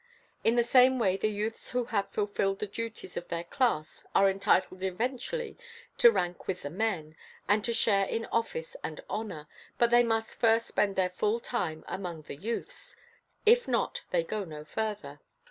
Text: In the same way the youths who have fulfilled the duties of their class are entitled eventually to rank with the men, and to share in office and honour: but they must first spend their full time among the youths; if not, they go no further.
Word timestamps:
In 0.43 0.55
the 0.55 0.63
same 0.63 0.97
way 0.97 1.15
the 1.15 1.27
youths 1.29 1.69
who 1.69 1.85
have 1.85 2.09
fulfilled 2.09 2.57
the 2.57 2.65
duties 2.65 3.17
of 3.17 3.27
their 3.27 3.43
class 3.43 4.03
are 4.15 4.27
entitled 4.31 4.81
eventually 4.81 5.59
to 5.99 6.11
rank 6.11 6.47
with 6.47 6.63
the 6.63 6.71
men, 6.71 7.15
and 7.47 7.63
to 7.63 7.71
share 7.71 8.07
in 8.07 8.25
office 8.31 8.75
and 8.83 9.01
honour: 9.11 9.47
but 9.77 9.91
they 9.91 10.01
must 10.01 10.39
first 10.39 10.65
spend 10.65 10.95
their 10.95 11.11
full 11.11 11.39
time 11.39 11.85
among 11.87 12.23
the 12.23 12.35
youths; 12.35 12.95
if 13.45 13.67
not, 13.67 14.01
they 14.09 14.23
go 14.23 14.43
no 14.43 14.65
further. 14.65 15.19